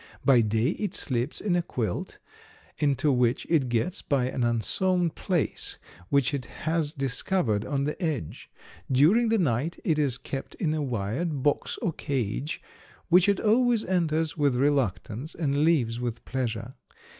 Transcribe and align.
By 0.25 0.41
day 0.41 0.69
it 0.69 0.95
sleeps 0.95 1.39
in 1.39 1.55
a 1.55 1.61
quilt, 1.61 2.17
into 2.79 3.11
which 3.11 3.45
it 3.51 3.69
gets 3.69 4.01
by 4.01 4.29
an 4.31 4.41
unsewn 4.43 5.11
place 5.11 5.77
which 6.09 6.33
it 6.33 6.45
has 6.65 6.91
discovered 6.91 7.63
on 7.65 7.83
the 7.83 8.01
edge; 8.01 8.49
during 8.91 9.29
the 9.29 9.37
night 9.37 9.77
it 9.83 9.99
is 9.99 10.17
kept 10.17 10.55
in 10.55 10.73
a 10.73 10.81
wired 10.81 11.43
box 11.43 11.77
or 11.83 11.93
cage, 11.93 12.63
which 13.09 13.29
it 13.29 13.39
always 13.39 13.85
enters 13.85 14.35
with 14.35 14.55
reluctance 14.55 15.35
and 15.35 15.63
leaves 15.63 15.99
with 15.99 16.25
pleasure. 16.25 16.73